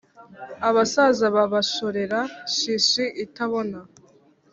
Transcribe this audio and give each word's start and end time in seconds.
abasaza 0.67 1.25
babashorera 1.35 2.19
shishi 2.55 3.05
itabona 3.25 3.77